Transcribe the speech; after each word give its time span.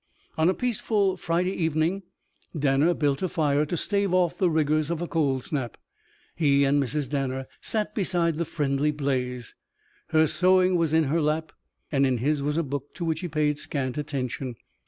On 0.35 0.49
a 0.49 0.55
peaceful 0.55 1.15
Friday 1.15 1.51
evening 1.53 2.01
Danner 2.57 2.95
built 2.95 3.21
a 3.21 3.29
fire 3.29 3.67
to 3.67 3.77
stave 3.77 4.15
off 4.15 4.35
the 4.35 4.49
rigours 4.49 4.89
of 4.89 4.99
a 4.99 5.07
cold 5.07 5.43
snap. 5.43 5.77
He 6.35 6.63
and 6.65 6.81
Mrs. 6.81 7.07
Danner 7.07 7.45
sat 7.61 7.93
beside 7.93 8.37
the 8.37 8.43
friendly 8.45 8.89
blaze. 8.89 9.53
Her 10.07 10.25
sewing 10.25 10.75
was 10.75 10.91
in 10.91 11.03
her 11.03 11.21
lap, 11.21 11.51
and 11.91 12.07
in 12.07 12.17
his 12.17 12.41
was 12.41 12.57
a 12.57 12.63
book 12.63 12.95
to 12.95 13.05
which 13.05 13.19
he 13.19 13.27
paid 13.27 13.59
scant 13.59 13.95
attention. 13.95 14.55